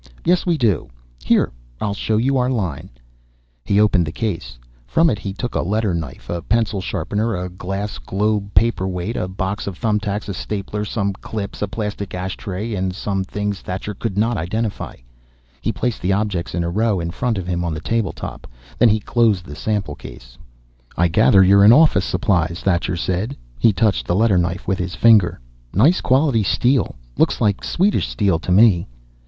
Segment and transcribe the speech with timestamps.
[0.25, 0.89] "Yes, we do.
[1.23, 2.89] Here, I'll show you our line."
[3.63, 4.57] He opened the case.
[4.87, 9.27] From it he took a letter knife, a pencil sharpener, a glass globe paperweight, a
[9.27, 13.93] box of thumb tacks, a stapler, some clips, a plastic ashtray, and some things Thacher
[13.93, 14.95] could not identify.
[15.61, 18.47] He placed the objects in a row in front of him on the table top.
[18.79, 20.35] Then he closed the sample case.
[20.97, 23.37] "I gather you're in office supplies," Thacher said.
[23.59, 25.39] He touched the letter knife with his finger.
[25.75, 26.95] "Nice quality steel.
[27.19, 28.87] Looks like Swedish steel, to me."